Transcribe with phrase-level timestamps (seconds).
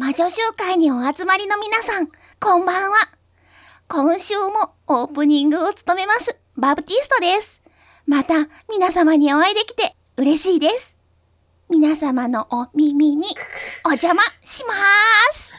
[0.00, 2.08] 魔女集会にお集まりの皆さん、
[2.40, 2.96] こんばんは。
[3.86, 7.60] 今週もオープニングを務めます、バプティストです。
[8.06, 10.96] また、皆様にお会いできて嬉しいです。
[11.68, 13.26] 皆様のお耳に
[13.84, 15.52] お邪魔しまーす。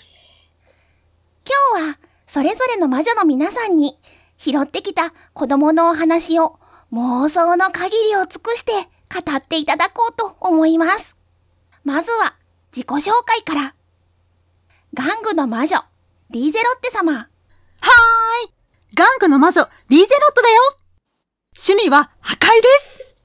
[1.76, 4.00] 今日は、それぞれの魔女の皆さんに、
[4.38, 6.58] 拾ってきた子供のお話を
[6.92, 11.16] 妄想の限りを尽くして語っていただこうと思います。
[11.84, 12.34] まずは、
[12.76, 13.76] 自己紹介から。
[14.94, 15.78] 玩具の魔女、
[16.32, 17.14] リーゼロッテ様。
[17.14, 17.24] はー
[18.50, 18.54] い
[18.93, 20.61] 玩具の魔女、リーゼロットだよ
[21.57, 23.15] 趣味は破壊です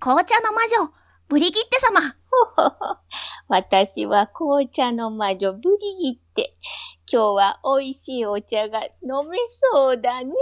[0.00, 0.90] 紅茶の魔女、
[1.28, 2.16] ブリギッテ様。
[3.48, 6.56] 私は紅茶の魔女、ブリギッテ。
[7.06, 9.36] 今日は美味しいお茶が飲め
[9.72, 10.34] そうだね。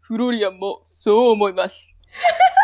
[0.00, 1.94] フロリアンもそう思います。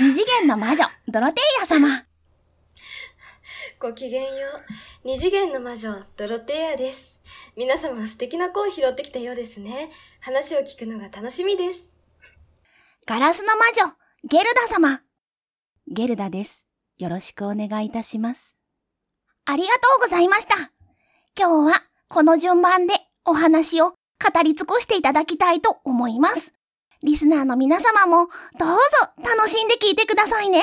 [0.00, 0.84] 二次元の魔女、
[1.18, 2.04] ドロテイア様。
[3.80, 4.62] ごきげんよう。
[5.02, 7.18] 二次元の魔女、ドロテイアです。
[7.56, 9.90] 皆様素敵な声拾ってきたようですね。
[10.20, 11.92] 話を聞くのが楽しみです。
[13.04, 13.96] ガラスの魔女、
[14.28, 15.00] ゲルダ様。
[15.88, 16.68] ゲルダです。
[16.98, 18.56] よろしくお願いいたします。
[19.44, 20.70] ありがとうございました。
[21.36, 23.96] 今日はこの順番でお話を語
[24.44, 26.54] り尽くしていただきたいと思います。
[27.02, 28.76] リスナーの皆様もどうぞ
[29.36, 30.62] 楽しんで聞いてくださいね。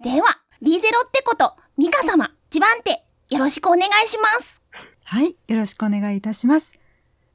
[0.00, 0.26] では、
[0.62, 3.02] リーゼロってこと、ミカ様、一番手、
[3.34, 4.62] よろしくお願いします。
[5.02, 6.74] はい、よろしくお願いいたします。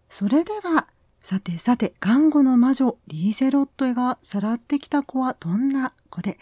[0.08, 0.88] それでは、
[1.19, 6.39] さてさて、看護の魔女、リーゼロットがさらってきた子はどんな子で、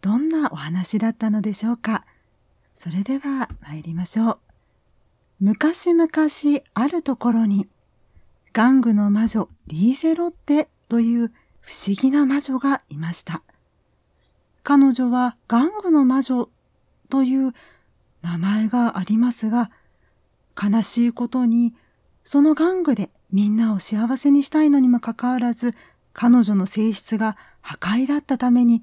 [0.00, 2.04] どんなお話だったのでしょうか。
[2.76, 4.40] それでは参りましょう。
[5.40, 6.08] 昔々
[6.74, 7.68] あるところに、
[8.52, 13.42] 玩具の魔女リーゼロッテという不思議な魔女がいました。
[14.64, 16.48] 彼女は玩具の魔女
[17.10, 17.52] という
[18.22, 19.70] 名前がありますが、
[20.60, 21.74] 悲しいことに、
[22.24, 25.74] その玩具でみんなを幸せにしたいのにもかかわらず、
[26.14, 28.82] 彼女の性質が破壊だったために、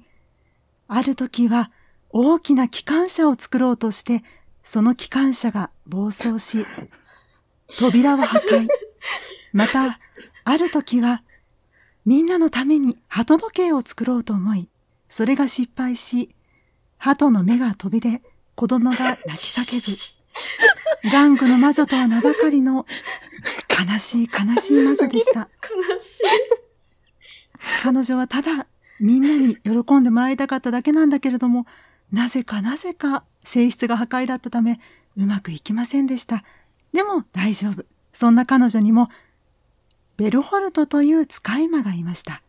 [0.86, 1.72] ある時は
[2.10, 4.22] 大きな機関車を作ろうとして、
[4.62, 6.64] その機関車が暴走し、
[7.78, 8.68] 扉を破壊。
[9.52, 9.98] また、
[10.44, 11.24] ある時は、
[12.04, 14.68] みんなのために鳩時計を作ろうと思い、
[15.12, 16.34] それが失敗し、
[16.96, 18.22] 鳩の目が飛びで
[18.54, 20.16] 子供が泣き叫
[21.04, 21.10] ぶ。
[21.14, 22.86] 玩具の魔女とは名ばかりの
[23.68, 25.40] 悲しい悲しい魔女でした。
[25.40, 26.22] 悲しい。
[27.82, 28.66] 彼女はただ
[29.00, 31.66] みんなに喜んでもらいたかっただけなんだけれども、
[32.10, 34.80] なぜかなぜか性質が破壊だったため、
[35.18, 36.42] うまくいきませんでした。
[36.94, 37.84] でも大丈夫。
[38.14, 39.10] そんな彼女にも、
[40.16, 42.42] ベルホルトという使い魔がいました。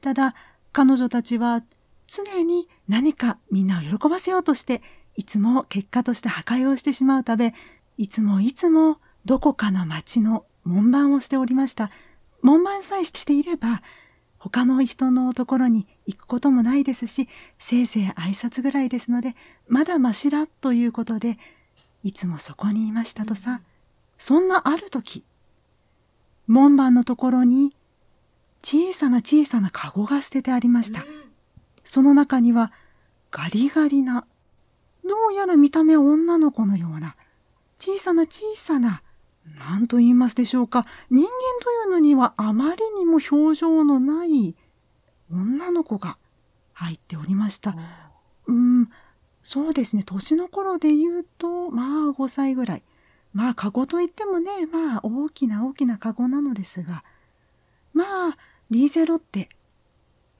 [0.00, 0.36] ただ、
[0.72, 1.62] 彼女たちは
[2.06, 4.82] 常に何かみんなを喜ばせようとして
[5.16, 7.54] いつも結果として破壊をしてしまうため、
[7.98, 11.90] いつもいつもどこかの町の門番をしておりました。
[12.42, 13.82] 門番さえしていれば、
[14.38, 19.36] 他の人のところに行くこともないですし、せいぜい挨拶ぐらいですので、
[19.68, 21.38] まだましだということで、
[22.02, 23.60] いつもそこにいましたとさ、
[24.16, 25.24] そんなある時、
[26.46, 27.76] 門番のところに
[28.62, 31.04] 小さな小さなカゴが捨ててありました。
[31.84, 32.72] その中には
[33.30, 34.26] ガリガリな
[35.04, 37.16] どうやら見た目は女の子のような、
[37.78, 39.02] 小さな小さな、
[39.58, 41.28] 何と言いますでしょうか、人間
[41.62, 44.54] というのにはあまりにも表情のない
[45.32, 46.16] 女の子が
[46.74, 47.74] 入っておりました。
[48.46, 48.88] うん、
[49.42, 52.82] そうですね、年の頃で言うと、まあ5歳ぐらい。
[53.32, 57.04] まあ、カゴといってもね、まあ、大きな大きなカゴなのですが、
[57.92, 58.38] まあ、
[58.70, 59.48] リーゼロって、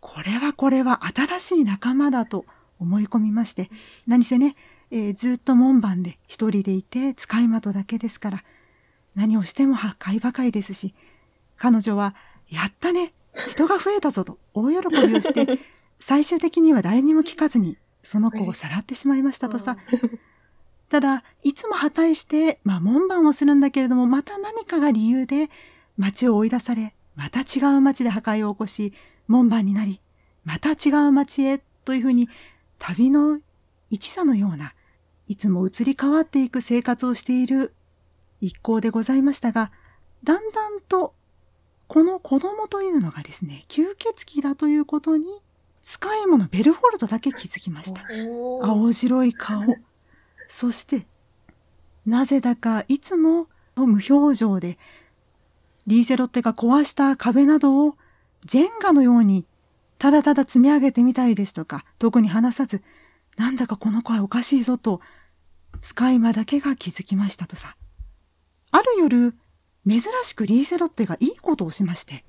[0.01, 2.47] これはこれは新しい仲間だと
[2.79, 3.71] 思い込みまして、
[4.06, 4.56] 何せね、
[4.91, 8.44] えー、ずっと門番で一人でいて使い的だけですから、
[9.15, 10.94] 何をしても破壊ばかりですし、
[11.56, 12.15] 彼女は、
[12.49, 13.12] やったね
[13.49, 15.59] 人が増えたぞと大喜びをして、
[16.00, 19.76] 最終的には誰にも聞かずに、その子をさらってしまいましたとさ。
[20.88, 25.50] ただ、いつも破壊して、まあ門番をするんだけれども、また何かが理由で
[25.97, 28.94] 町を追い出され、また違う町で破壊を起こし、
[29.28, 30.00] 門番になり、
[30.44, 32.31] また違う町へというふうに
[32.78, 33.40] 旅の
[33.90, 34.72] 一座のような、
[35.28, 37.75] いつも移り変わっていく生活をしている
[38.40, 39.70] 一行でございましたが、
[40.25, 41.12] だんだんと
[41.88, 45.26] この子供というのがですね、吸血鬼だということに
[45.82, 48.02] 使い物ベルフォルトだけ気づきました。
[48.62, 49.76] 青白い顔。
[50.49, 51.06] そして、
[52.06, 54.78] なぜだかいつも無表情で、
[55.90, 57.96] リーゼロッテが壊した壁などを
[58.44, 59.44] ジェンガのように
[59.98, 62.82] ただただ積み上げてみたりですとか、特に話さず、
[63.37, 65.02] なんだかこの子はおかしいぞと、
[65.82, 67.76] 使い魔だけが気づきましたとさ。
[68.70, 69.34] ある夜、
[69.87, 72.25] 珍しくリーゼロッテがいいことをしまして、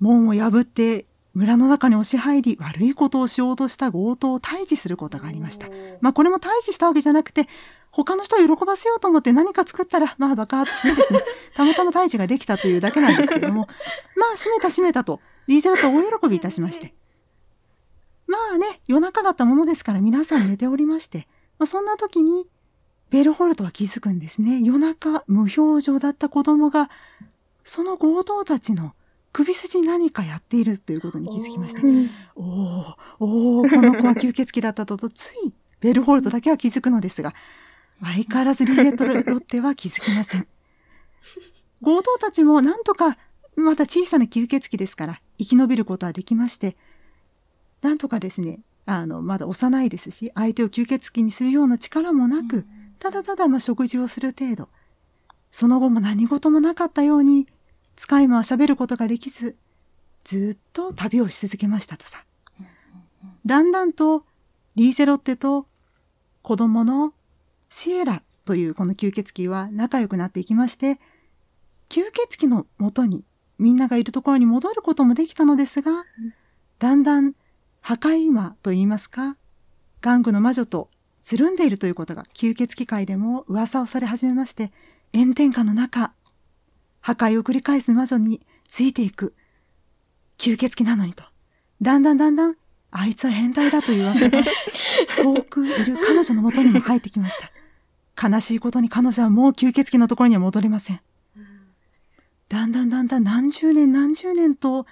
[0.00, 5.68] 門を破って村の中に押し入り悪いことをしようとした強盗を退治することがありました。
[6.02, 7.46] まあこれも退治したわけじゃなくて、
[7.90, 11.20] 他の人を喜ばせようと思って何か作ったら、まあ爆発してですね、
[11.54, 13.68] たまたま退治ができたというだけなんですけれども、
[14.16, 16.94] まあ閉めた閉めたと、リーゼロットは大喜びいたしまして。
[18.26, 21.28] まあね、夜中だったものですから皆さん寝ておりまして、
[21.58, 22.46] まあそんな時に、
[23.10, 24.60] ベルホルトは気づくんですね。
[24.62, 26.90] 夜中、無表情だった子供が、
[27.64, 28.94] その強盗たちの
[29.32, 31.82] 首筋に何かやっているということに気づきました。
[32.36, 37.34] おおおおこの子は吸血鬼だったとと、つい、ベルホルトだけは気づくのですが、
[38.00, 40.46] 相変わらずリゼットロッテは気づきません。
[41.82, 43.16] 強盗たちもなんとか、
[43.56, 46.76] まだ小さな吸血鬼ですから、生き延びることはできまして、
[47.82, 52.66] なんとかですね、あの、まだ幼いですし、相手を吸血鬼にするような力もなく、
[52.98, 54.68] ただただまあ食事をする程度。
[55.50, 57.48] その後も何事もなかったように、
[57.96, 59.56] 使い魔は喋ることができず、
[60.24, 62.24] ずっと旅をし続けましたとさ。
[63.44, 64.24] だんだんと、
[64.74, 65.66] リーゼロッテと
[66.42, 67.14] 子供の
[67.78, 70.98] シエラというこの吸血鬼は仲良くなっていきまして、
[71.90, 73.26] 吸血鬼の元に
[73.58, 76.06] みんながいるところに戻ることもできたのですが、
[76.78, 77.34] だんだん
[77.82, 79.36] 破壊魔と言いますか、
[80.00, 80.88] 玩具の魔女と
[81.20, 84.72] つるんでいるということが吸血鬼界でも噂をされ始めまして、
[85.14, 86.14] 炎天下の中、
[87.02, 89.34] 破壊を繰り返す魔女についていく
[90.38, 91.24] 吸血鬼なのにと、
[91.82, 92.56] だんだんだんだん
[92.90, 94.42] あいつは変態だという噂が
[95.22, 97.50] 遠くいる彼女の元にも入ってきました。
[98.20, 101.00] 悲しいことに彼女はもう吸血鬼のところには戻れません。
[102.48, 104.86] だんだんだんだん何十年何十年と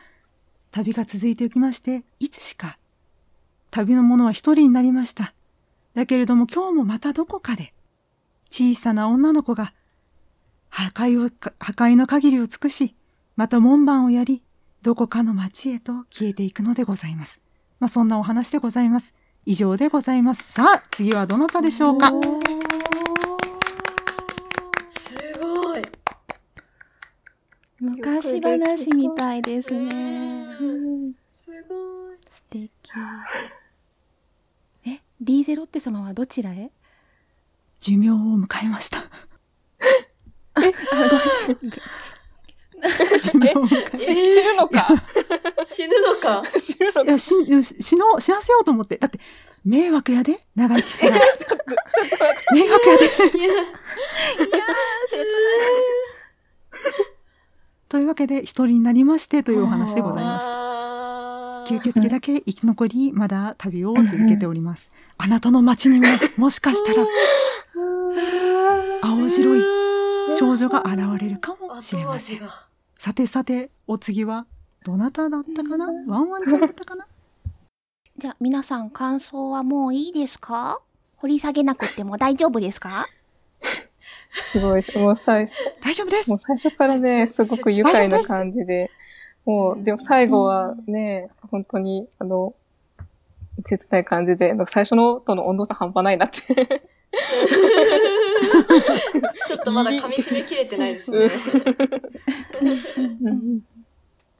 [0.72, 2.78] 旅が続いていきまして、いつしか
[3.70, 5.34] 旅の者は一人になりました。
[5.94, 7.72] だけれども今日もまたどこかで
[8.50, 9.72] 小さな女の子が
[10.68, 11.30] 破壊を、
[11.60, 12.96] 破壊の限りを尽くし、
[13.36, 14.42] また門番をやり、
[14.82, 17.40] どこかの町へと消えていくのでございます。
[17.78, 19.14] まあそんなお話でございます。
[19.46, 20.52] 以上でございます。
[20.52, 22.10] さあ、次はどなたでしょうか
[24.98, 25.82] すごい。
[28.04, 29.88] 昔話みたいですね。
[31.32, 32.18] すごい。
[32.30, 32.70] 素敵。
[34.86, 36.70] え、リーゼロッテ様はどちらへ？
[37.80, 39.04] 寿命を迎えました。
[43.22, 44.86] 寿命を迎えし死ぬのか？
[45.64, 46.42] 死ぬのか？
[46.58, 47.34] 死ぬのかいや、死、
[47.80, 48.98] 死の、死なせようと思って。
[48.98, 49.18] だって、
[49.64, 51.18] 迷惑やで長生きしたら。
[52.52, 53.04] 迷惑やで。
[53.38, 53.54] いや、
[57.94, 60.52] というわけで、一人になりましてというお話でございました。
[60.52, 64.90] あ吸血鬼だけ生き残り、まだ旅を続けております。
[65.16, 66.06] あなたの街にも、
[66.36, 67.06] もしかしたら、
[69.00, 69.62] 青白い
[70.36, 72.40] 少女が現れるかもしれません。
[72.40, 72.66] が。
[72.98, 74.46] さてさて、お次は、
[74.84, 75.86] どなただったかな？
[76.08, 77.06] ワンワンちゃんだったかな？
[78.18, 80.80] じゃあ皆さん感想はもういいですか？
[81.18, 83.06] 掘り下げなくても大丈夫ですか？
[84.42, 84.98] すごいです。
[84.98, 85.48] もう最
[85.80, 88.90] 大丈夫ですもう最初からね、すごく愉快な感じで、
[89.44, 92.54] もう、でも最後はね、本当に、あの、
[93.64, 96.40] 切ない感じで、なんか最初のとの温度差半端ないなって。
[99.46, 101.28] ちょっとまだ噛み締めきれてないですね。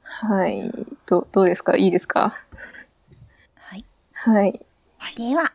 [0.03, 0.71] はい。
[1.05, 1.77] ど、どうですか？
[1.77, 2.35] いいですか？
[3.55, 3.85] はい。
[4.13, 4.61] はい。
[5.15, 5.53] では、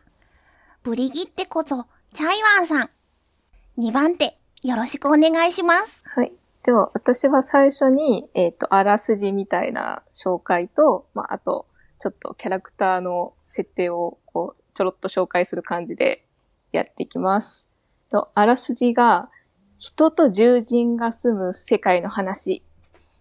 [0.81, 2.89] ブリギってこと、チャイワンさん。
[3.77, 6.03] 2番手、よろしくお願いします。
[6.05, 6.33] はい。
[6.63, 11.65] では、私は最初に、えっ、と、あらすじみたいな紹介と、まあ、あと、
[11.97, 16.25] ちょっとキャラクターの設定を、こう、ちょろっと紹介する感じで
[16.73, 17.69] やっていきます。
[18.11, 19.29] とあらすじが、
[19.79, 22.63] 人と獣人が住む世界の話。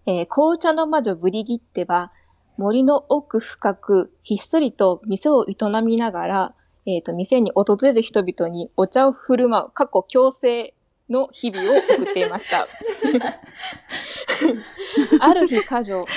[0.06, 2.12] えー紅茶の魔女ブリギッテは、
[2.56, 6.54] 森の奥深く、ひっそりと店を営みながら、
[6.86, 10.74] えっ、と、店に訪れる人々にお茶を振る舞う、過去強制
[11.10, 12.66] の日々を送っていました。
[15.20, 16.04] ある日彼女、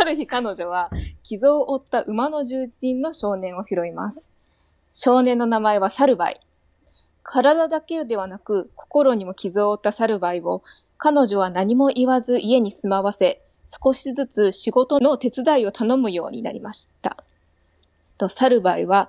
[0.00, 0.90] ある日彼女は、
[1.22, 4.30] 傷を負った馬の獣人の少年を拾います。
[4.92, 6.40] 少年の名前はサルバイ。
[7.22, 10.62] 体だけではなく、心にも傷を負ったサルバイを、
[10.98, 17.16] 彼女は何も言わず家に住まわせ、少しずつ仕事の手伝いを頼むようになりました。
[18.18, 19.08] と、サルバイは、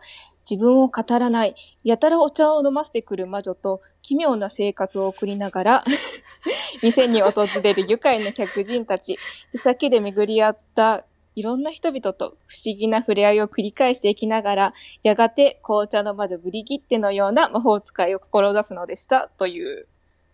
[0.52, 1.56] 自分を語らない、
[1.86, 5.84] やたらお茶を飲ませてくる魔女と、奇妙な生活を送りながら、
[6.84, 9.18] 店に訪れる愉快な客人たち、
[9.52, 11.06] 手先で巡り合った
[11.36, 19.88] いろんな人々と不思議な触れ合いを繰り返していきながら、やがて紅茶の魔女ブリギッテのような魔法使いを志すのでした、という、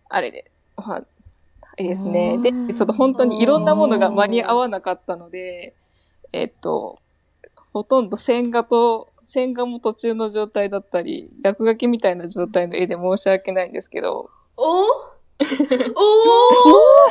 [0.08, 0.98] あれで、は
[1.78, 2.38] いですね。
[2.38, 5.74] で、ちょっと本当にいろんなものが間に合わなかったので、
[6.32, 6.98] えっと、
[7.72, 14.86] ほとんど線画と、線画も途中の状態だったり、落書きみたいな状態の絵で申し訳ないんですけど、おおお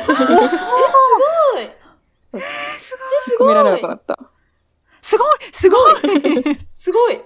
[0.04, 0.10] ー？
[2.34, 2.96] え、す
[3.38, 3.46] ごい。
[3.46, 4.18] 込められなくなった。
[5.00, 5.28] すごい。
[5.52, 5.94] すごい。
[6.74, 7.20] すごい。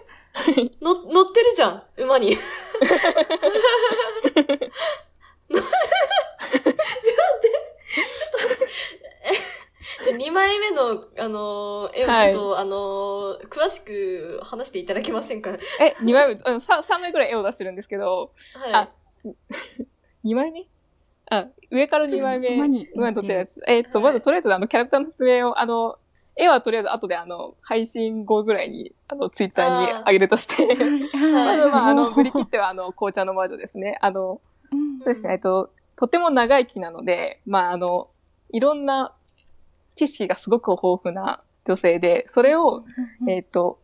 [0.83, 2.37] の、乗ってるじゃん、馬に。
[2.37, 2.41] ちょっ
[5.55, 5.61] と待っ
[7.41, 7.49] て、
[7.95, 8.67] ちょっと待って。
[10.11, 15.51] 2枚目の、あのー絵をちょっと、あのー詳しく話していただけませんか？
[15.51, 15.61] はい。
[15.81, 18.33] え、2枚目、あの 3, 3枚ぐらい絵を出してるんですけど、
[18.75, 18.89] あ
[20.25, 20.67] 2枚目？
[21.31, 22.57] あ、上から2枚目、
[22.95, 23.61] 馬に撮ってるやつ。
[23.67, 25.99] えっと、まずとりあえずあの、キャラクターの説明を、あの、
[26.37, 30.67] 絵はとりあえず後であの、配信後ぐらいに、あの、ツイッターに上げるとして。
[31.17, 33.99] まずは、あの、ブリキッテはあの、紅茶の魔女ですね。
[34.03, 34.41] あの、
[34.99, 38.09] そうですね、えっと、とても長生きなので、まあ、あの、
[38.51, 39.15] いろんな
[39.95, 42.85] 知識がすごく豊富な女性で、それを、
[43.29, 43.79] えっと、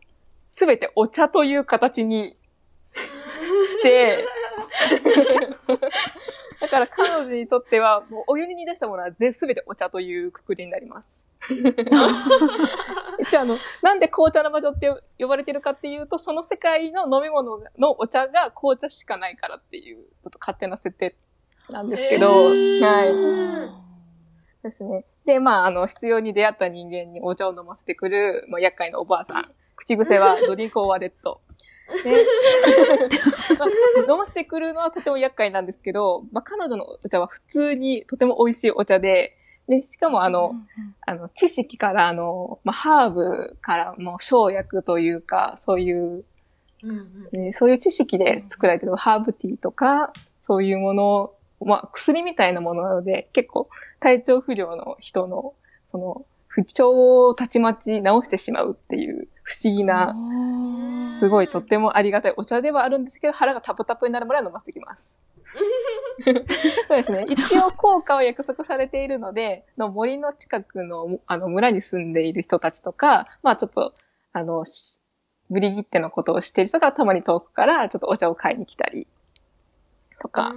[0.51, 2.35] すべてお茶という形に
[3.67, 4.25] して、
[6.59, 11.25] だから彼女にとっては、もうお湯に出したものは全すべてお茶というくくりになります。
[13.29, 21.15] じゃあ、あの、なんで紅茶の魔女って呼ばれてるかっていうと、その世界の飲み物のお茶が紅茶しかないからっていう、ちょっと勝手な設定
[21.69, 24.63] なんですけど、はい。
[24.63, 25.05] ですね。
[25.29, 29.51] で、まあ、あの、必要に出会った人間にお茶を飲ませてくる、まあ、厄介なおばあさん。
[29.75, 31.39] 口癖はドリンクオアデッド。
[32.03, 32.11] で、
[33.59, 40.55] まあ飲ませてくるのはとても厄介なんですけど、まあ、彼女のお茶は普通にとても美味しいお茶で、で、しかもあの、
[41.05, 46.25] あの、知識から、あの、まあ、ハーブからもう生薬というか、そういう、
[46.81, 55.53] うんうんえーそういう知識で作られてるハーブティーとか、そういうものを、まあ、薬みたいなものなので、結構体調不良の人の、
[55.85, 60.15] その、不調をたちまち治してしまうっていう不思議な、
[61.03, 65.17] すごいとってもありがたいお茶ではあるんですけど、腹がタプタプになるまで飲ませてきます。
[66.87, 67.25] そうですね。
[67.29, 73.93] 一応効果は約束されているので、の森の近くのあの村に住んでいる人たちとか、まあちょっと、
[74.33, 74.99] あの、し
[75.49, 79.07] ブリギッテのことを知っている人がたまに遠くからちょっとお茶を買いに来たり
[80.19, 80.53] とか、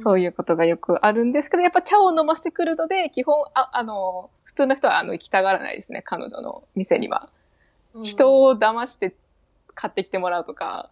[0.00, 7.28] そういうことがよくあるんですけど、やっぱ茶を飲ませてくるので、基本、あ、あの、普通の人はあの行きたがらないですね、彼女の店には。
[7.94, 8.04] うん。
[8.04, 9.14] 人を騙して
[9.74, 10.90] 買ってきてもらうとか、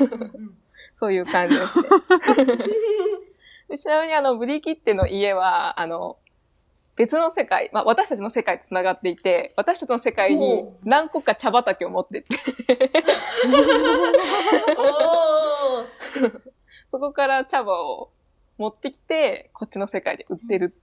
[0.00, 0.54] うん
[0.98, 1.84] そういう感じですね。
[3.68, 6.16] でちなみにあの、ブリキッテの家は、あの、
[6.96, 12.28] 別の世界、まあ私たちの世界と繋がっていて、私たちの世界に何個か茶畑を持ってて、
[14.78, 15.86] おー。
[16.90, 18.10] そこから茶葉を
[18.58, 20.74] 持ってきて、こっちの世界で売ってる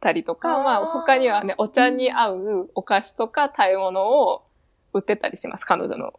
[0.00, 4.44] たりとか、あーまあ他にはね、お茶に合うお菓子とか食べ物を
[4.92, 6.12] 売ってたりします、彼女の。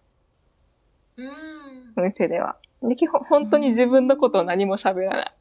[1.18, 1.30] うん。
[1.98, 2.58] お店では。
[2.82, 5.32] で、基本、本当に自分のことを何も喋らない。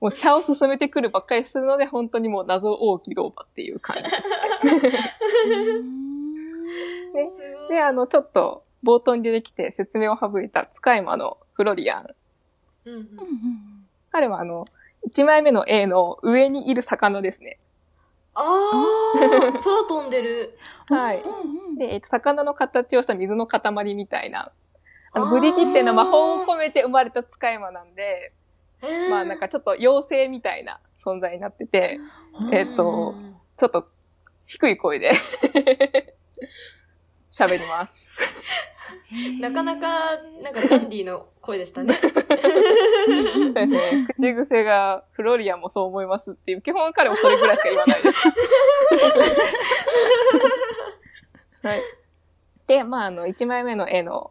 [0.00, 4.02] もう茶を進めてくるばっかりするので、本当にもう謎多き老婆っていう感じ。
[4.02, 4.08] で
[7.28, 7.68] す。
[7.70, 12.06] で、あの、ちょっと冒頭に出てきて説明を省いた使い魔のフロリアン。
[12.86, 13.86] うんうん。
[14.10, 14.64] 彼はあの、
[15.08, 17.58] 1枚目の A の上にいる魚ですね。
[18.34, 20.58] あー、 空飛んでる。
[20.88, 21.22] はい。
[21.78, 24.52] で、えっと、魚の形をした水の塊みたいな。
[25.12, 28.32] あの、ブリキッテの魔法を込めて生まれた使い魔なんで、
[29.10, 31.98] まあなんかちょっと妖精みたいな存在になってて、
[32.52, 33.14] えっと、
[33.56, 33.88] ちょっと
[34.46, 35.12] 低い声で
[37.30, 38.18] 喋ります。
[39.40, 41.94] なかなか、なんかダンディーの声でしたね。
[41.94, 42.12] そう
[43.52, 44.06] ですね。
[44.16, 48.16] 口癖が、フロリアンもそう思いますっていう、基本彼もそれぐらいしか言わないです。
[51.66, 51.80] はい。
[52.66, 54.30] で、まあ、あの、1枚目の絵の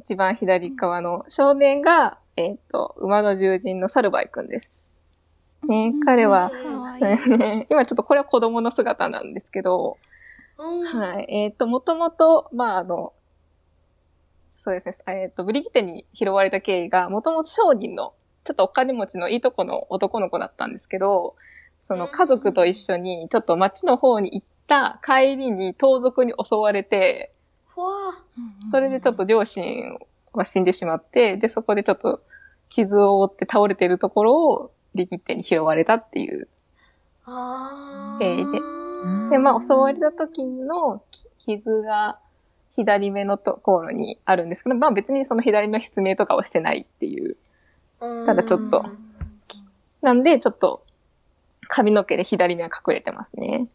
[0.00, 4.96] 一番左側の少年が、えっ、と、馬の獣人のサルバイくんです。
[5.68, 6.80] ね、彼は、うん
[7.70, 9.98] 今ちょっとこれは子供の姿なんですけど、
[10.58, 11.26] うんはい。
[11.28, 13.12] えっ、と、もともと、まあ、あの、
[14.50, 15.22] そうですね。
[15.22, 18.12] えっ、と、ブリギテに拾われた経緯が、もともと商人の、
[18.44, 21.36] ちょっとお金持ちのいいとこの男の子だったんですけど、
[21.88, 27.32] その家族と一緒に、ちょっと町の方に行った帰りに盗賊に襲われて、
[27.66, 28.12] ふわ
[28.72, 29.96] それでちょっと両親
[30.32, 32.20] は死んでしまって、で、そこでちょっと
[32.68, 36.48] 傷を負って倒れてるところをリギッテに拾われたっていう。
[37.24, 41.02] あえーーで、まあ、襲われた時の
[41.38, 42.18] 傷が
[42.76, 47.36] 左目のところにあるんですけど、まあ別にその左目の失明とかはしてないっていう。
[48.26, 48.86] ただちょっと
[50.02, 50.84] なんで、ちょっと
[51.68, 53.68] 髪の毛で左目は隠れてますね。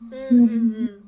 [0.00, 1.00] うんうんうん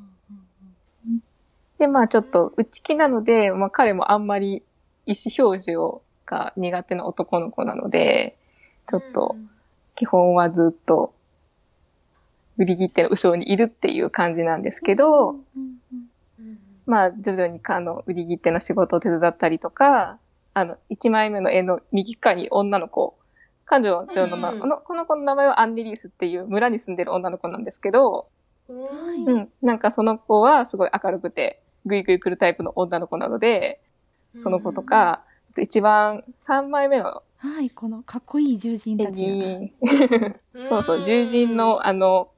[1.78, 4.62] で、まあちょっと内気なので、まあ彼もあんまり
[5.05, 8.37] 意思表示をが苦手な男の子なので、
[8.87, 9.37] ちょっと
[9.95, 11.12] 基本はずっと
[12.57, 15.75] 売り切っての後ろにいるっていう感じなんですけど、うん
[16.87, 20.19] まあ徐々にあの売り切手の仕事を手伝ったりとか、
[20.55, 23.19] あの、1枚目の絵の右側に女の子、
[23.64, 28.28] 彼女の名、うんこのこの子の名前はアンネリースっていう村に住んでる女の子なんですけど、
[28.69, 33.81] うんうん、なんかその子はすごい明るくて、ぐいぐい来るタイプの女の子なので、
[34.38, 39.73] その子とか、あと一番3枚目のはい、このかっこいい獣人絵たち
[40.69, 42.31] そうそう、獣人の、あの、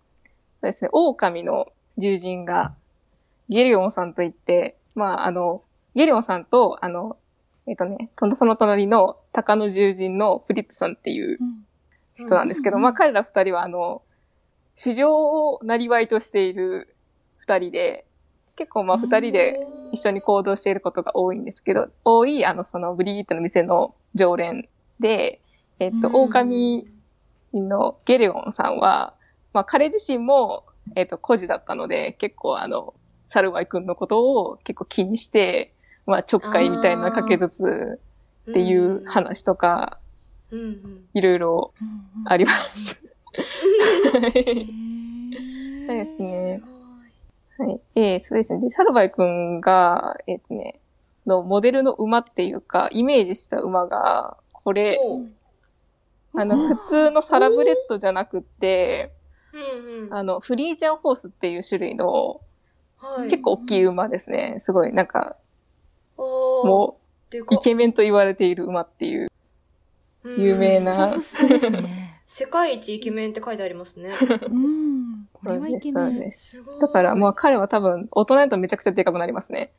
[0.61, 2.75] そうですね、狼の獣人が、
[3.49, 5.63] ゲリオンさんといって、まあ、あの、
[5.95, 7.17] ゲリオンさんと、あの、
[7.67, 11.65] えっ、とね、そのその隣の鷹の獣人のフリッツさんっていううん。
[12.15, 12.83] 人なんですけど、うん。
[12.83, 14.03] まあ、彼ら二人は、あの、
[14.81, 16.95] 狩猟をなりわいとしている
[17.39, 18.07] 二人で、
[18.57, 19.61] 結構まあ、二人で
[19.93, 25.41] 一緒に行動していることが多いんですけど、多い、あの、そのブリギットの店の常連で、
[25.79, 26.15] えっ、と、うん。
[26.25, 26.91] 狼
[27.55, 29.15] のゲレオンさんは、
[29.53, 30.65] まあ彼自身も、
[30.97, 32.95] えっ、と、孤児だったので、結構あの、
[33.29, 35.73] サルバイ君のことを結構気にして、
[36.07, 38.01] まあちょっかいみたいな掛けずつ
[38.51, 39.99] っていう話とか、
[40.51, 41.75] うんうんいろいろ
[42.25, 43.01] あります。
[43.03, 46.63] そうですね。
[47.59, 47.81] はい。
[47.95, 48.61] で、そうですね。
[48.61, 50.81] で、サルバイ君が、えっ、とね、
[51.27, 54.99] のモデルの馬っていうか、イメージした馬が、これ、
[56.35, 59.13] あの、普通のサラブレッドじゃなくって、
[59.53, 62.41] うんうんあの、フリージャンホースっていう種類の、
[62.99, 64.57] はい結構大きい馬ですね。
[64.59, 65.37] すごい、なんか、
[66.17, 66.99] も
[67.33, 69.29] う、イケメンと言われている馬っていう、
[70.25, 72.15] 有名なふっさふっさですね。
[72.27, 74.13] 世界一イケメンって書いてありますね。
[74.51, 75.29] うん。
[75.33, 76.11] これはイケメン。
[76.13, 76.81] そうですす。
[76.81, 79.73] だから、まあ彼は多分、大人だとめちゃくちゃでかくなりますね。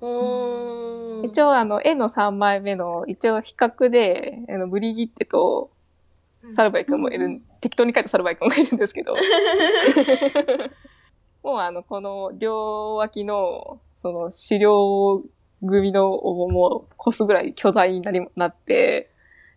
[0.00, 5.70] おー一応、あの、絵の3枚目の、一応比較で、あの、ブリギッテと、
[6.52, 9.14] サルバイ君もいる、うん適当に書いたサルバイ君もいるんですけど、
[11.44, 15.22] もうあの、この両脇の、その、狩猟
[15.60, 19.10] 組のをもう、越すぐらい巨大になり、なって、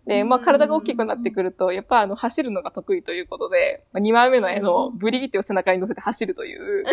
[0.05, 6.91] で、まあ、体が大きくなってくると、やっぱあの、走るのが得意ということで、まあ、2枚目の絵のブリギッテを背中に乗せて走るという、 いや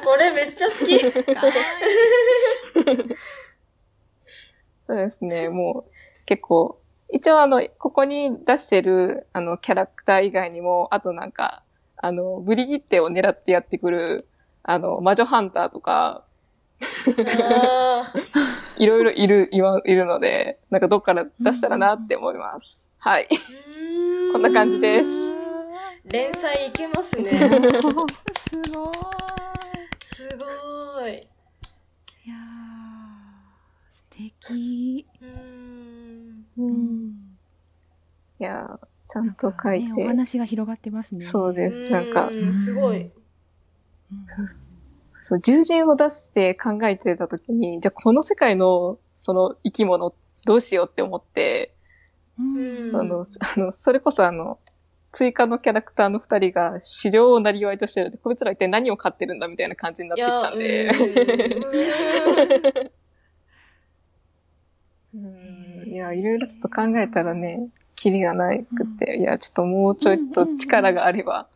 [0.00, 0.98] ー、これめっちゃ好き。
[4.86, 5.92] そうですね、もう、
[6.26, 6.78] 結構、
[7.10, 11.62] 一応あの、ここに出してる、あの、キャラクター以外にも、あとなんか、
[11.98, 14.28] あの、ブリギッテを狙ってやってくる、
[14.62, 16.24] あの、魔女ハンターとか、
[18.76, 22.90] いろいろいる、いわいるので、なんかどっから出したらなって思います。
[22.98, 23.28] はい。
[24.32, 25.30] こんな感じです。
[26.04, 27.30] 連載いけますね。
[27.30, 28.08] すごい。
[30.14, 31.14] すごい。
[31.14, 35.06] いやー、素敵。
[35.22, 36.46] うーん。
[36.58, 37.36] うん。
[38.38, 41.20] いやーちゃんと書いね、おて、話が広がってますね。
[41.20, 41.92] そうです。
[41.92, 43.02] なんか、うんすごい。
[43.02, 43.12] うん
[45.22, 50.14] そう、獣人を出して考えてた時に、じゃあこの世界の、その生き物、
[50.44, 51.74] どうしようって思って、
[52.38, 54.60] あの、あの、それこそあの、
[55.10, 60.90] 追加のキャラクターの二人が狩猟をなりわいとしてるんで、こいつら一体何を飼ってるんだみたいな感じになってきたんで。
[65.14, 71.48] うん いや、いろいろちょっと考えたらね、キリがないくって、いや、ちょっともうちょいと力があれば、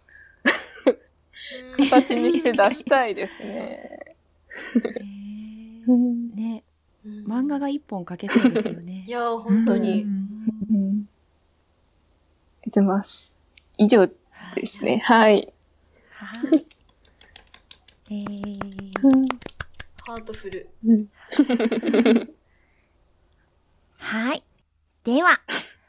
[1.91, 4.17] 形にして出したいですね。
[4.75, 5.93] へー。
[5.93, 6.63] うんね、
[7.05, 9.05] 漫画が一本描けそうですよね。
[9.07, 9.11] い。
[9.11, 10.03] やー、本当うに。
[10.03, 10.29] ん。
[10.71, 11.09] うん。
[12.65, 13.35] 出てます。
[13.79, 14.15] 以上で
[14.67, 14.99] すね。
[14.99, 15.53] はい。
[16.11, 16.67] はい。
[18.11, 19.01] えー、
[20.07, 20.69] ハートフル。
[23.99, 24.43] はい。
[25.05, 25.41] では、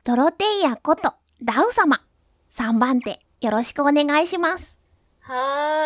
[0.03, 1.13] ドロテイヤこと
[1.45, 2.01] ラウ様、
[2.49, 4.79] 3番手、よろしくお願いします。
[5.19, 5.35] は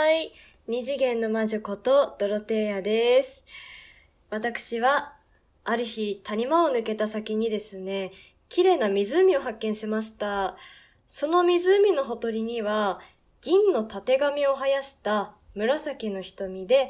[0.07, 0.33] ーい。
[0.67, 3.43] 二次元の魔女ことドロテイヤです。
[4.29, 5.15] 私は、
[5.65, 8.13] ある日、谷間を抜けた先にですね、
[8.47, 10.55] 綺麗な湖を発見しました。
[11.09, 13.01] その湖のほとりには、
[13.41, 16.89] 銀の縦紙を生やした紫の瞳で、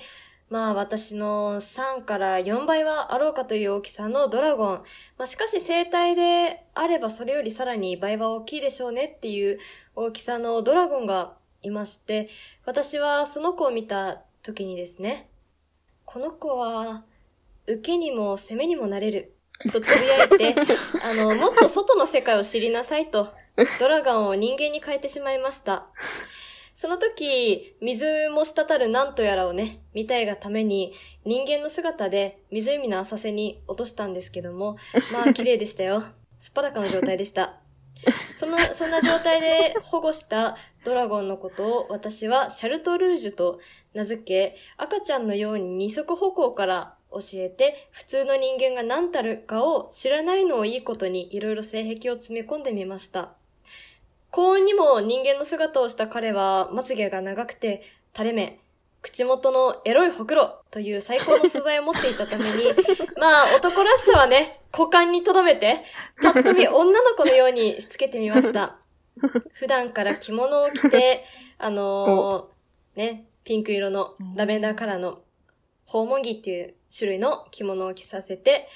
[0.50, 4.84] まあ私の3から4倍はあろうかという大きさのドラゴン。
[5.18, 9.60] まあしかし生体であればそれよりさらに倍は大きいでしょうねっていう
[9.96, 12.30] 大きさのドラゴンがいまして、
[12.66, 15.30] 私はその子を見た時にですね、
[16.06, 17.04] この子は
[17.68, 19.32] 受けにも攻めにもなれる。
[19.72, 20.56] とつぶやいて、
[21.02, 23.30] あの、もっと外の世界を知りなさいと、
[23.80, 25.88] ドラゴンを人間に変えてしまいました。
[26.76, 30.92] その時、水も滴るなんとやらをね、見たいがために、
[31.24, 34.76] 人間の姿で湖の浅瀬に落としたんですけども、
[35.14, 36.04] まあ 綺麗でしたよ。
[36.38, 37.62] すっぱだかの状態でした。
[38.38, 43.62] その、そんな状態で保護したドラゴンのことを私はシャルトルージュと
[43.94, 53.32] 名付け、赤ちゃんのように二足歩行から教えて、普通の人間が何たるかを知らないのをいいことにいろいろ性癖を詰め込んでみました。
[54.36, 58.60] 幸運にも人間の姿をした彼はまつげが長くて垂れ目、
[59.02, 62.50] 口元のエロいほくろという最高の素材を持っていたために、
[63.18, 65.78] まあ男らしさはね、股間に留めて、
[66.22, 68.78] ぱっと見女の子のようにしつけてみました。
[69.56, 71.24] 普段から着物を着て、
[71.58, 75.20] あのーね、ピンク色のラベンダーカラーの
[75.86, 78.68] 訪問着っていう種類の着物を着させて、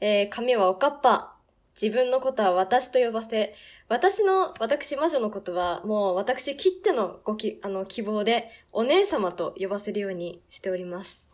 [0.00, 1.37] えー髪はおかっぱ、
[1.80, 3.54] 自分のことは私と呼ばせ、
[3.88, 11.30] 私の、私魔女のことは、もう私切ってのごき、あの、希望で、お姉様と呼ばせるようにしております。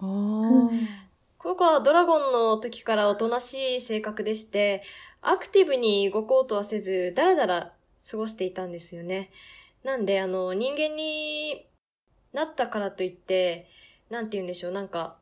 [1.39, 4.83] この子はドラゴンの時からおとなしい性格でして、
[5.23, 7.73] アクティブに動こうとはせず、だらだら
[8.11, 9.31] 過ごしていたんですよね。
[9.83, 11.67] なんで、あの、人間に
[12.35, 13.69] なったからといって、
[14.11, 15.17] なんて言うんでしょう、なんか、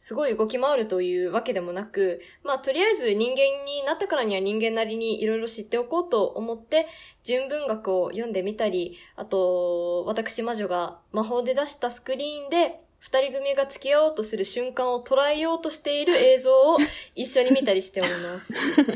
[0.00, 6.86] すごい動き回るというわけでもなく、まあ、とりあえず人間になったからには人間なりにいろいろ知っておこうと思って、
[7.22, 16.78] 純文学を読んでみたり、あと、私魔女が魔法で出したスクリーンで、二人組が付き合おうとする瞬間を捉えようとしている映像を
[17.14, 18.54] 一緒に見たりしております。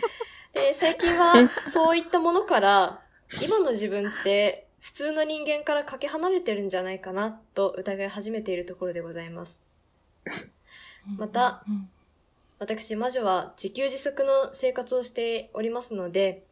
[0.55, 3.03] で、最近はそういったものから、
[3.43, 9.61] 今の自分って普通の人間からかけ離れてるんじゃないかなと疑い始めているところでございます。
[11.17, 11.89] また、うん
[12.59, 16.47] 私、魔女は自給自足の生活をしておりますので、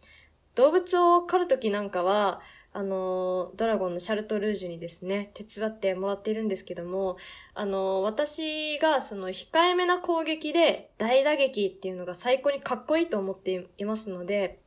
[0.54, 2.40] 動物を狩るときなんかは、
[2.74, 7.16] あの、ドラゴンのシャルトルージュにですね、手伝ってもらっているんですけども、
[7.54, 14.60] あの、私がその控えめな攻撃で大打撃っていうのが最高にかっこいいと思っていますので、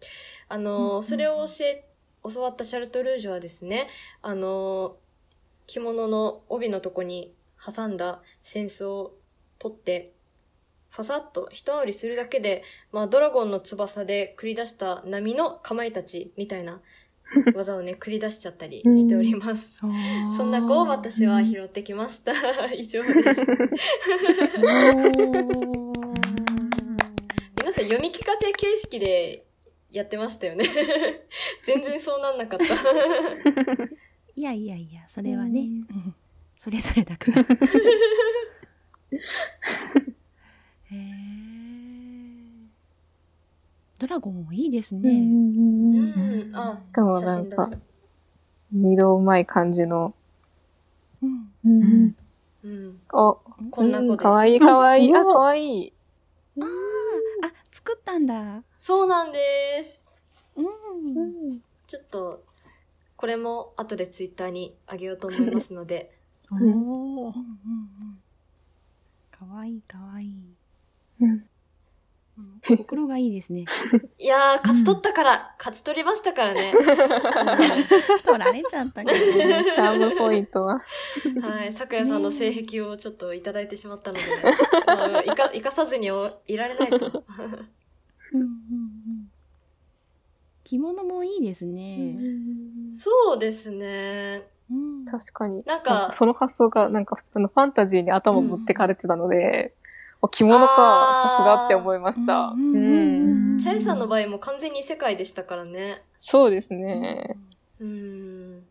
[0.50, 1.86] あの、それを教え、
[2.32, 3.88] 教わったシャルトルージュはですね、
[4.21, 4.98] あの、
[5.67, 9.13] 着物の帯のとこに挟んだ扇子を
[9.65, 10.12] 取って、
[10.91, 16.82] ファサッと一回りするだけで、まあ、ドラゴンの翼で繰り出した波のかまいたちみたいな
[17.56, 19.84] 技をね、繰り出しちゃったりしております。
[19.84, 22.32] おーそんな子を私は拾ってきました。
[22.71, 23.23] 以上です。
[23.23, 23.34] 皆
[27.73, 29.47] さん読み聞かせ形式で
[29.91, 30.69] やってましたよね。
[31.65, 32.65] 全然そうなんなかった。
[34.36, 36.15] いやいやいや、それはね、うん
[36.58, 37.45] それぞれだから。
[40.91, 41.25] へえ。
[43.97, 45.10] ドラゴンもいいですね。
[45.10, 45.13] う
[46.49, 46.51] ん。
[46.54, 47.69] あ、しかも写なんか
[48.71, 50.13] 二度うまい感じの。
[51.21, 51.51] うん。
[51.63, 52.15] うん
[52.63, 52.99] うん。
[53.13, 53.36] お、
[53.71, 54.17] こんな子です。
[54.17, 55.15] かわいいかわいい。
[55.15, 55.93] あ、かわいい。
[56.60, 56.65] あ、
[57.71, 58.63] 作ったんだ。
[58.78, 60.06] そうなんです。
[60.56, 61.62] うん。
[61.88, 62.43] ちょっと、
[63.15, 66.12] これも後でツイッターにあげようと思いますので。
[66.51, 67.34] うんうんうん。
[69.45, 70.34] かわいいかわいい。
[71.21, 71.29] うん
[72.38, 73.63] うんほくろがいいですね。
[74.19, 76.73] いやー、勝ち取ったから、勝ち取りましたからね。
[78.25, 79.19] 取られちゃったけど。
[79.19, 80.81] チャームポイントは。
[81.41, 84.23] はい、咲夜さんの性癖をちょっといただいてしまったので、
[84.86, 86.97] あのいか、生かさずにおいられないと。
[88.34, 89.31] うんうんうん。
[90.65, 92.17] 着物もいいですね。
[92.91, 94.54] そうですね。
[94.71, 95.63] うん確かに。
[95.65, 99.73] なんかその発想が、なんか、あのファンタジーに頭持ってかれてたので、
[100.21, 102.47] お着物か、さすがって思いました。
[102.47, 106.01] うんうんうんうんチャイさんの場合も完全に異世界でしたからね。
[106.17, 107.38] そうですね。
[107.80, 108.63] うん。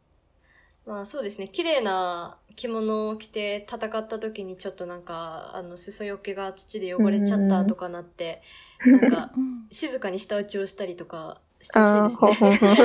[0.86, 1.48] まあそうですね。
[1.48, 8.42] 綺麗な着物を着て戦った時にちょっとなんか、あの、裾よけが土で汚れちゃったとかなって、
[8.84, 12.78] なんか、うん静かに舌打ちをしたりとかしてほしいですね。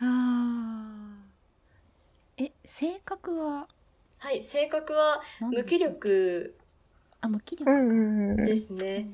[0.00, 0.89] あー
[2.42, 3.68] え、性格は？
[4.18, 6.54] はい、性格は何無気力
[7.20, 7.70] あ、無気力。
[7.70, 9.10] うんうんうんですね。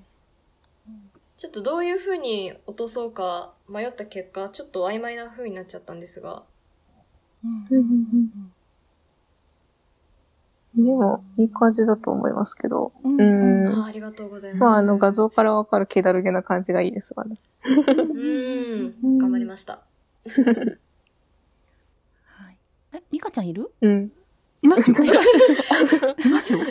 [1.36, 6.44] ちょっとどういう風に落とそうか迷った結果、ちょっと曖昧な風になっちゃったんですが。
[7.44, 8.52] うんうんうん
[10.76, 12.92] うでも、いい感じだと思いますけど。
[13.02, 13.74] うんうん。
[13.82, 14.60] あありがとうございます。
[14.60, 17.38] まあ、あの、画像からわかる気だるげな感じがいいですわね。
[17.66, 19.18] うん。
[19.18, 19.80] 頑張りました。
[23.10, 23.70] ミカちゃんいる？
[23.80, 24.12] うん。
[24.62, 24.96] いますよ。
[26.24, 26.58] いますよ。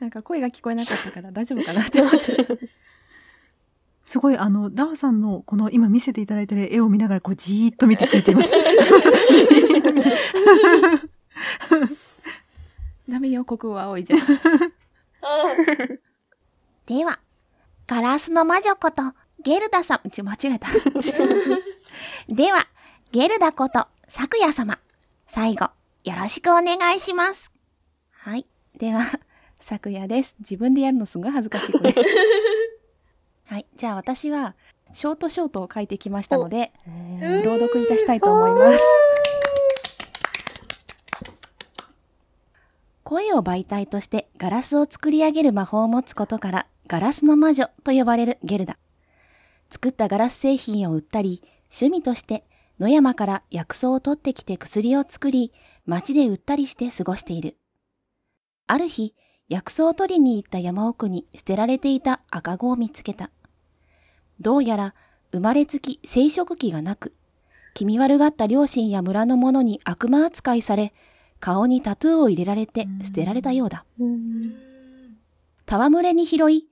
[0.00, 2.54] なんか声が聞こえなかったから大丈夫かなって思っちゃった。
[4.06, 8.56] すごい、あの、ダオさんのこの今見せていただいてる絵を見ながら、こう、じーっと見て聞いていました。
[13.08, 14.20] ダメよ、国王青いじゃん。
[14.20, 14.24] あ
[16.86, 17.20] では、
[17.86, 19.02] ガラスの魔女こと、
[19.42, 20.68] ゲルダさん、ちょ、間違えた。
[22.28, 22.66] では、
[23.12, 24.78] ゲルダこと、咲夜様、
[25.26, 25.68] 最後、
[26.02, 27.52] よろしくお願いします。
[28.10, 28.46] はい。
[28.78, 29.02] では、
[29.60, 30.34] 昨夜です。
[30.38, 31.94] 自分でやるのすごい恥ずかしい、これ。
[33.44, 33.66] はい。
[33.76, 34.54] じゃあ私は、
[34.94, 36.72] ショートショートを書いてきましたので、
[37.44, 38.82] 朗読いたしたいと思います。
[43.04, 48.78] 声を媒体としてガラスを作り上げる魔法を持つことから、ガラスの魔女と呼ばれるゲルダ。
[49.68, 52.44] 作ったガラス製品を売ったり、趣味として
[52.80, 55.52] 野山から薬草を取ってきて薬を作り、
[55.84, 57.56] 街で売ったりして過ごしている。
[58.66, 59.14] ある日、
[59.48, 63.30] 薬草を取りに行った山奥に捨てられていた赤子を見つけた。
[64.40, 64.94] どうやら
[65.32, 67.14] 生まれつき生殖器がなく、
[67.74, 70.92] 気味悪がった両親や村の者に悪魔扱いされ、
[71.40, 73.84] 顔にタトゥーを入れられて捨てられたようだ。
[75.66, 76.68] 戯れに拾い、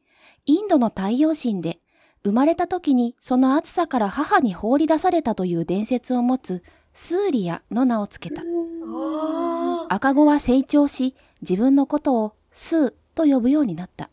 [0.47, 1.81] インドの太陽神で
[2.27, 8.43] 生まれた時にその暑さから母に放り出されたという伝説を持つスーリアの名をつけた。
[8.43, 14.11] あ赤子は成長し、自分のことをスーと呼ぶようになった。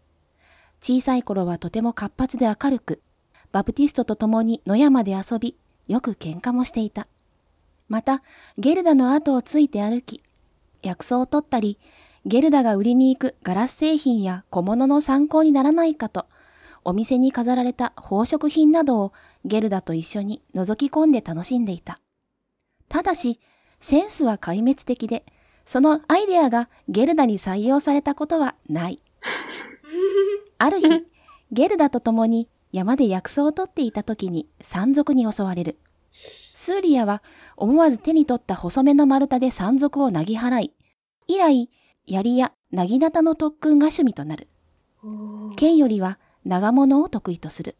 [0.79, 3.01] 小さい頃はとても活発で明るく、
[3.51, 7.07] バプティストと共に野山で遊び、よく喧嘩もしていた。
[7.89, 8.21] また、
[8.59, 10.21] ゲルダの後をついて歩き、
[10.83, 11.79] 薬草を取ったり、
[12.25, 16.27] ゲルダが売りに行くガラス製品や小物の参考にならないかと、
[16.85, 19.13] お店に飾られた宝飾品などを
[19.45, 21.99] ゲルダと一緒に覗き込んで楽しんでいた。
[22.89, 23.39] ただし、
[23.79, 25.25] センスは壊滅的で、
[25.65, 29.01] そのアイデアがゲルダに採用されたことはない。
[30.57, 30.87] ある日、
[31.51, 35.77] ゲルダと共に山で薬草を取っていた時に山賊に襲われる。
[36.11, 37.23] スーリアは
[37.57, 40.73] 思わず手に取った細めの丸太で山賊をなぎ払い、
[41.27, 41.69] 以来、
[42.05, 44.47] 槍やなぎなたの特訓が趣味となる。
[45.55, 47.75] 剣よりは長物を得意とする。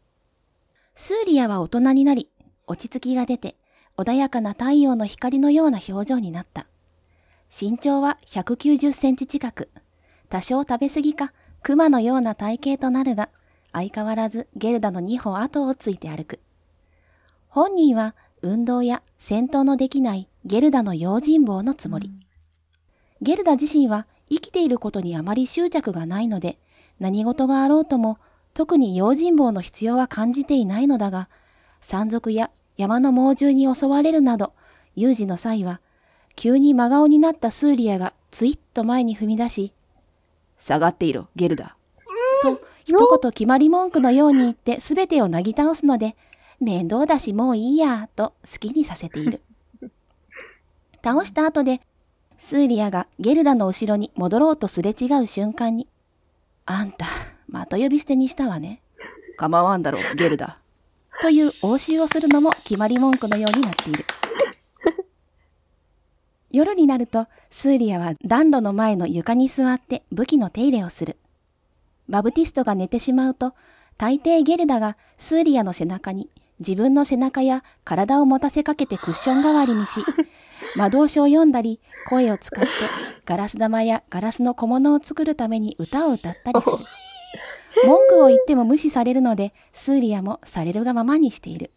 [0.94, 2.30] スーリアは大人になり、
[2.66, 3.56] 落ち着きが出て、
[3.96, 6.66] 穏やかな太陽の光のような表情になった。
[7.50, 9.70] 身長は190センチ近く、
[10.28, 13.28] 多少食べ過ぎか、熊のような体型となるが、
[13.72, 16.40] 相変わらずゲルダの2歩後をついて歩く。
[17.48, 22.12] 本人は運動や戦闘のできないゲルダの用心棒のつもり。
[23.20, 26.58] ゲルダ自身は生きていることにあまり執着がないので、
[27.00, 28.18] 何事があろうとも
[28.54, 31.28] 特に用心棒の必要は感じていないのだが、
[31.80, 34.52] 山賊や山の猛獣に襲われるなど、
[34.96, 35.80] 有事の際は、
[36.36, 39.72] 急に真顔になったスーリアがツイッと前に踏み出し、
[40.58, 41.76] 下がっていろ、ゲルダ。
[42.42, 46.16] と、一言決まり文句のように言って全てをなぎ倒すので、
[46.60, 49.40] 面倒だしもういいや、と好きにさせている。
[51.02, 51.80] 倒した後で、
[52.38, 55.88] スーリアがゲルダの後ろに戻ろうとすれ違う瞬間に、
[56.66, 57.06] あんた、
[57.48, 58.80] また呼び捨てにしたわね。
[59.36, 60.58] 構わんだろう、ゲルダ。
[61.22, 64.04] という応酬をするのも決まり文句のようになっている。
[66.50, 71.16] 夜になると、スーリアは暖炉の前の床に座って武器の手入れをする。
[72.08, 73.54] バブティストが寝てしまうと、
[73.98, 76.28] 大抵ゲルダがスーリアの背中に
[76.60, 80.04] 自分の背中や体を持たせかけてクッション代わりにし、
[80.76, 82.68] 魔導書を読んだり、声を使って
[83.24, 86.76] ガラス玉やガラスの小物を作るために歌を歌ったりする。
[87.84, 91.70] 文句を言っても無視されるので、スーリアもされるがままにしている。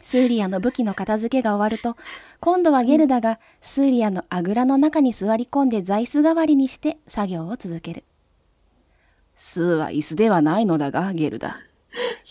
[0.00, 1.96] スーリアの武器の片付けが終わると、
[2.40, 8.04] 今度はゲルダがスーリアのあぐらの中に座り込んで座椅子代わりにして作業を続ける。
[9.36, 11.56] スーは椅子ではないのだが、ゲルダ。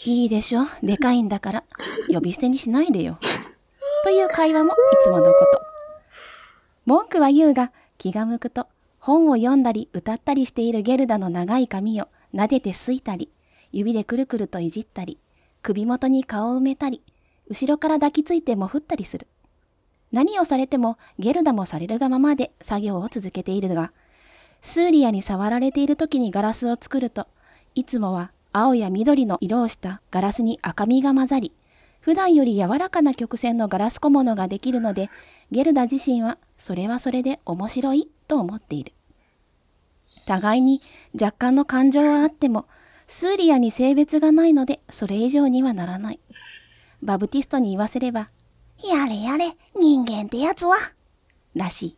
[0.05, 0.65] いいでしょ？
[0.83, 1.63] でかいんだから。
[2.11, 3.17] 呼び捨てにしないでよ。
[4.03, 5.61] という会話もいつものこと。
[6.85, 8.67] 文句は言うが、気が向くと、
[9.01, 13.31] 本を読んだり歌ったりしているゲルダの長い髪を撫でてすいたり、
[13.71, 15.17] 指でくるくるといじったり、
[15.63, 17.01] 首元に顔を埋めたり、
[17.49, 19.25] 後ろから抱きついてもふったりする。
[20.11, 23.91] 何をされてもゲルダもされるがままで作業を続けているが、
[24.61, 27.25] スーリアに触られている時にガラスを作ると、
[27.73, 31.51] いつもは青や緑の色をしたガラスに赤みが混ざり、
[32.01, 35.09] 普段より柔らかな曲線のガラス小物ができるので、
[35.51, 38.93] ゲルダ自身はそれはそれで面白いと思っている。
[40.25, 40.81] 互いに
[41.13, 42.65] 若干の感情はあっても、
[43.05, 46.19] スーリアに性別がないのでそれ以上にはならない。
[47.03, 48.29] バブティストに言わせれば、
[48.83, 50.75] やれやれ、人間ってやつは。
[51.55, 51.97] らしい。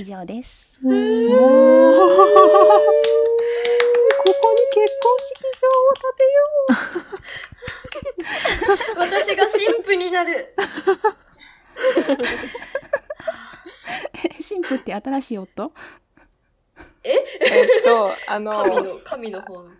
[0.00, 0.78] 以上です。
[4.28, 6.24] ここに結婚式場を建て
[8.98, 10.54] よ私が神父になる。
[14.46, 15.64] 神父って新しい夫？
[15.66, 15.72] う。
[17.04, 17.16] え
[17.80, 19.70] っと、あの、神の、神の方の。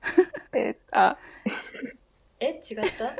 [0.54, 1.18] えあ、
[2.40, 2.62] え？
[2.70, 3.10] 違った？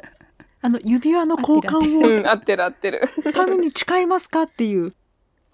[0.62, 3.02] あの、指輪の交う換ん、合ってる合ってる。
[3.26, 4.42] を神に誓いますか？
[4.42, 4.94] っていう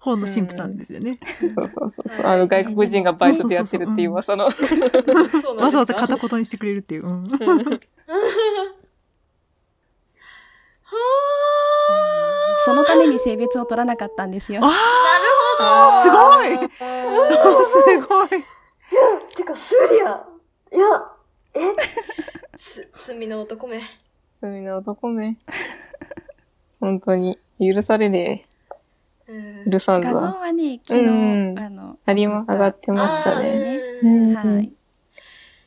[0.01, 1.19] 方の神父さんですよね。
[1.55, 2.25] そうそうそうそう。
[2.25, 4.45] あの、外国人がバイトでやってるっていう噂の。
[4.45, 4.51] わ
[5.71, 7.07] ざわざ片言にしてくれるっていう。
[7.07, 7.29] うん。
[12.65, 14.31] そのために性別を取らなかったん。
[14.31, 14.61] ですよ。
[14.63, 18.29] あすごいすごい
[19.35, 20.25] てか、スーリア
[20.73, 20.85] いや、
[21.53, 21.59] え
[22.55, 23.81] す、罪の男め。
[24.33, 25.37] 罪の男め。
[26.79, 28.50] 本当に、許されねう
[29.31, 29.71] んえ。
[29.71, 30.31] 許さん画像だ。
[30.33, 33.79] はね、昨日、うんあの、ありま、上がってましたあね。
[34.03, 34.71] ーうんはい。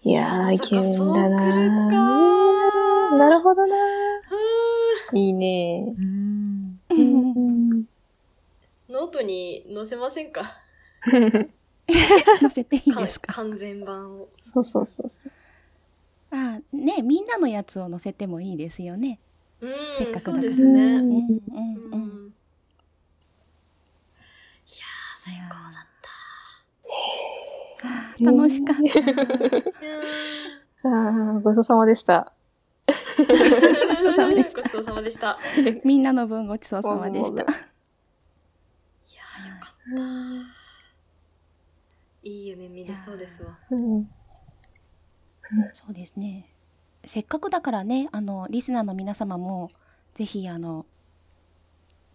[0.02, 3.76] いやー、イケメンだな来るかーなるほどな
[5.12, 6.94] ういいねうんー。
[6.94, 7.84] うんん
[8.90, 10.58] ノートに載せませんか？
[12.40, 13.32] 載せていいですか？
[13.34, 14.28] 完全版を。
[14.42, 15.32] そうそうそうそう。
[16.30, 19.18] あね、みんなのやつを載せてもいいですよね。
[19.60, 20.96] うん、せっかくだからそうですね。
[20.96, 21.30] うん、うん、う
[21.92, 22.00] うん。
[22.26, 22.33] ん。
[25.24, 25.86] 最高だっ
[28.18, 28.24] た。
[28.24, 28.76] 楽しかっ
[30.82, 30.88] た。
[30.88, 32.32] あーごちそうさまでした。
[32.86, 33.28] ごち
[34.02, 35.38] そうさまでしたごちそうさまでした。
[35.84, 37.42] みんなの分ごちそうさまでした。
[37.42, 37.54] いやー、
[39.48, 40.02] よかった。
[42.22, 43.58] いい夢見れそうですわ。
[43.70, 44.08] うん
[45.72, 46.50] そうですね。
[47.04, 49.70] せっかくだからね、あの、リスナーの皆様も、
[50.14, 50.86] ぜひ、あの、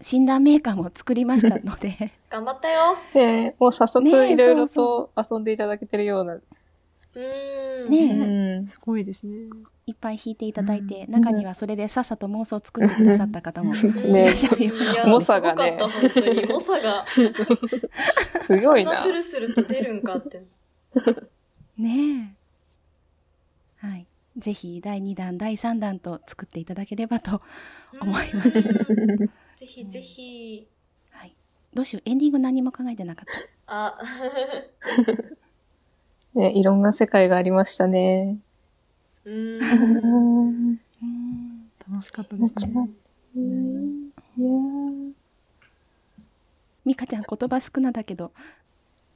[0.02, 1.94] 診断メーカーも作りましたので、
[2.30, 2.96] 頑張ったよ。
[3.14, 6.34] ねえもう早速いろいろそと遊んでいただけてるような。
[6.34, 7.90] うーん。
[7.90, 9.48] ねうんすごいですね。
[9.86, 14.74] いっぱい弾いていただいて、うん中にはそれでさっさと妄想を作ってくださった方もいらっしゃるよ。
[14.74, 16.46] いや、猛者がねすごかった、本当に。
[16.46, 17.04] 猛者が、
[18.42, 18.96] すごいな。
[18.96, 20.44] スルスルと出るんかって。
[21.76, 22.34] ね
[23.82, 23.86] え。
[23.86, 24.06] はい。
[24.36, 27.42] ぜひ、第2弾、第3弾と作っていただければと
[28.00, 28.50] 思います。
[29.60, 30.66] ぜひぜひ。
[31.10, 31.34] はい。
[31.74, 33.24] どうしよう、エンディング何も考えてなかっ
[33.66, 33.86] た？
[33.88, 33.98] あ、
[36.34, 38.38] ね、いろんな世界がありましたね。
[39.26, 39.30] う。
[39.30, 40.80] うんん。
[41.02, 41.70] うん。
[41.90, 42.72] 楽しかったですね。
[43.36, 43.38] い
[44.42, 45.12] やー
[46.86, 48.32] ミカちゃん言葉少なだけど、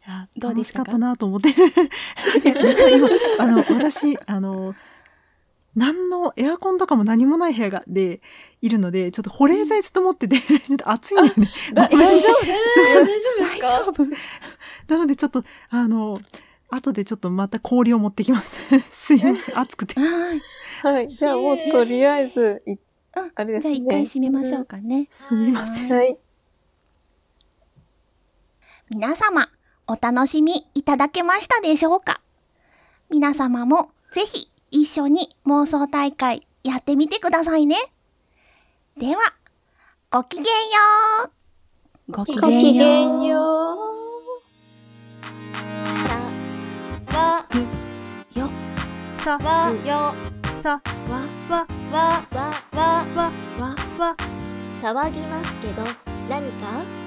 [0.07, 0.80] いやどうでしか？
[0.85, 1.48] 楽したかったなと思って。
[2.44, 4.74] 実は今、あの、私、あの、
[5.76, 8.20] 何のエアコンとかも何もない部屋がで
[8.62, 11.50] いるので、ちょっと保冷剤ずっと持ってて、 ちょっと暑いんだよね。
[11.72, 12.00] 大丈夫？
[12.06, 12.30] 大丈
[13.00, 14.04] 夫です大か丈夫
[14.88, 16.18] なのでちょっと、あの、
[16.70, 18.58] 後でちょっとまた氷を持ってきます。
[18.90, 19.98] すいません、暑くて。
[20.00, 20.40] はい。
[20.82, 21.08] はい。
[21.08, 22.78] じゃあもうとりあえず、いうん
[23.34, 23.76] あれですね。
[23.76, 25.08] じゃあ一回締めましょうかね。
[25.10, 25.88] すみません。
[25.92, 26.18] はい。
[28.90, 29.50] 皆様、
[29.87, 32.20] お楽しみいただけましたでしょうか？
[33.10, 37.76] 皆様もぜひ一緒に妄想大会やってみてくださいね。
[38.98, 39.22] では、
[40.10, 40.50] ごきげんよ
[42.08, 42.12] う。
[42.12, 42.34] ごき
[42.72, 43.78] げんよう。
[47.14, 47.46] わ
[48.34, 48.50] よ。
[49.22, 50.12] さわよ。
[50.60, 53.76] さわわわわわわ。
[53.96, 54.16] わ
[54.82, 55.84] 騒ぎますけど
[56.28, 57.03] 何か？